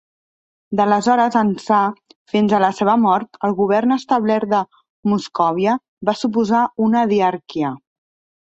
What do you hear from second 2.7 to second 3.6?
seva mort, el